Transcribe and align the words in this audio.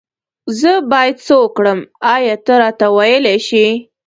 زه 0.59 0.71
بايد 0.91 1.17
سه 1.25 1.33
وکړم 1.43 1.79
آيا 2.15 2.35
ته 2.45 2.53
راته 2.61 2.87
ويلي 2.97 3.37
شي 3.47 3.65